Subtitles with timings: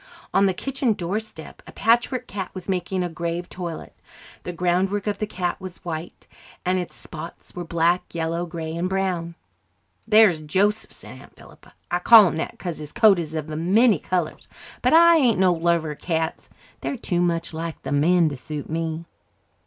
[0.33, 3.95] On the kitchen doorstep a patchwork cat was making a grave toilet.
[4.41, 6.25] The groundwork of the cat was white,
[6.65, 9.35] and its spots were black, yellow, grey, and brown.
[10.07, 11.73] "There's Joseph," said Aunt Philippa.
[11.91, 14.47] "I call him that because his coat is of many colours.
[14.81, 16.49] But I ain't no lover of cats.
[16.79, 19.05] They're too much like the men to suit me."